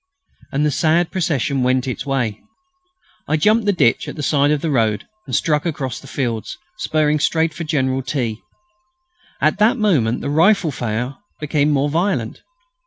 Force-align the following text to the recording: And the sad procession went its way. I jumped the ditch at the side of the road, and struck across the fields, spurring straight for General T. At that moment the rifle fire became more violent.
And 0.51 0.65
the 0.65 0.71
sad 0.71 1.11
procession 1.11 1.61
went 1.61 1.87
its 1.87 2.07
way. 2.07 2.41
I 3.27 3.37
jumped 3.37 3.67
the 3.67 3.71
ditch 3.71 4.07
at 4.07 4.15
the 4.15 4.23
side 4.23 4.49
of 4.49 4.61
the 4.61 4.71
road, 4.71 5.07
and 5.27 5.35
struck 5.35 5.63
across 5.63 5.99
the 5.99 6.07
fields, 6.07 6.57
spurring 6.79 7.19
straight 7.19 7.53
for 7.53 7.63
General 7.65 8.01
T. 8.01 8.41
At 9.41 9.59
that 9.59 9.77
moment 9.77 10.21
the 10.21 10.29
rifle 10.31 10.71
fire 10.71 11.17
became 11.39 11.69
more 11.69 11.87
violent. 11.89 12.41